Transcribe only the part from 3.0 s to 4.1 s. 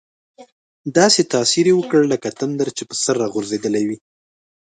سر را غورځېدلی وي.